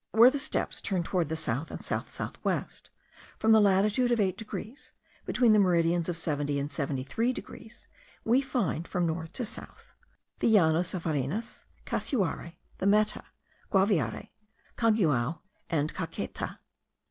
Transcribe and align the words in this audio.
Where 0.13 0.31
the 0.31 0.39
steppes 0.39 0.81
turn 0.81 1.03
towards 1.03 1.29
the 1.29 1.35
south 1.35 1.69
and 1.69 1.79
south 1.79 2.09
south 2.09 2.43
west, 2.43 2.89
from 3.37 3.51
the 3.51 3.61
latitude 3.61 4.11
of 4.11 4.19
8 4.19 4.35
degrees, 4.35 4.93
between 5.27 5.53
the 5.53 5.59
meridians 5.59 6.09
of 6.09 6.17
70 6.17 6.57
and 6.57 6.71
73 6.71 7.31
degrees, 7.31 7.85
we 8.25 8.41
find 8.41 8.87
from 8.87 9.05
north 9.05 9.31
to 9.33 9.45
south, 9.45 9.93
the 10.39 10.47
Llanos 10.49 10.95
of 10.95 11.03
Varinas, 11.03 11.65
Casanare, 11.85 12.53
the 12.79 12.87
Meta, 12.87 13.25
Guaviare, 13.71 14.29
Caguau, 14.75 15.37
and 15.69 15.93
Caqueta. 15.93 16.57